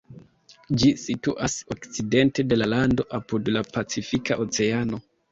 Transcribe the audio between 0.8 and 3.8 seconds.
Ĝi situas okcidente de la lando, apud la